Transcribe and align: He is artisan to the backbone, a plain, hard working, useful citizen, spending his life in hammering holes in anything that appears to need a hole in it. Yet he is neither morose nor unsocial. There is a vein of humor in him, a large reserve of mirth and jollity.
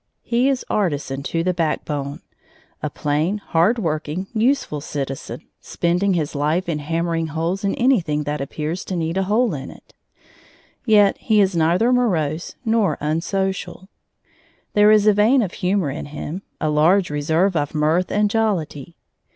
He 0.23 0.49
is 0.49 0.65
artisan 0.67 1.21
to 1.21 1.43
the 1.43 1.53
backbone, 1.53 2.21
a 2.81 2.89
plain, 2.89 3.37
hard 3.37 3.77
working, 3.77 4.25
useful 4.33 4.81
citizen, 4.81 5.43
spending 5.59 6.15
his 6.15 6.33
life 6.33 6.67
in 6.67 6.79
hammering 6.79 7.27
holes 7.27 7.63
in 7.63 7.75
anything 7.75 8.23
that 8.23 8.41
appears 8.41 8.83
to 8.85 8.95
need 8.95 9.15
a 9.15 9.21
hole 9.25 9.53
in 9.53 9.69
it. 9.69 9.93
Yet 10.87 11.19
he 11.19 11.39
is 11.39 11.55
neither 11.55 11.93
morose 11.93 12.55
nor 12.65 12.97
unsocial. 12.99 13.89
There 14.73 14.89
is 14.89 15.05
a 15.05 15.13
vein 15.13 15.43
of 15.43 15.51
humor 15.53 15.91
in 15.91 16.07
him, 16.07 16.41
a 16.59 16.71
large 16.71 17.11
reserve 17.11 17.55
of 17.55 17.75
mirth 17.75 18.09
and 18.09 18.27
jollity. 18.27 18.95